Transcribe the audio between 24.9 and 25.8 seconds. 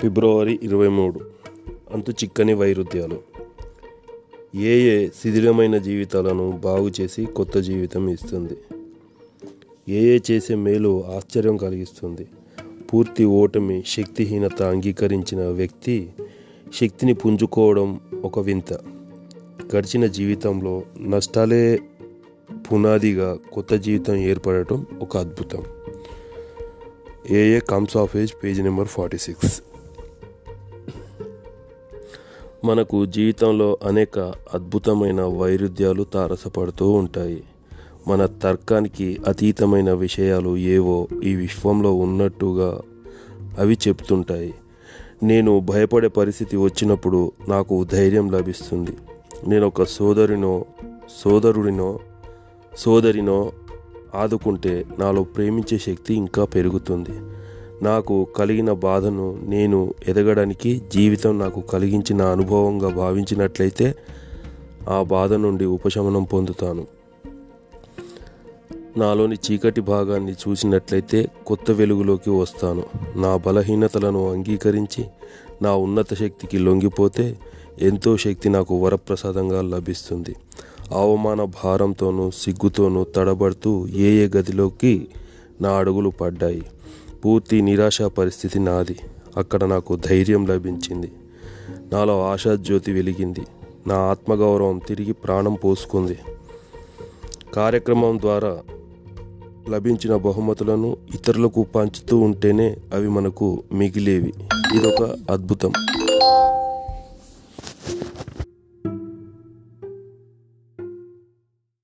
ఒక అద్భుతం.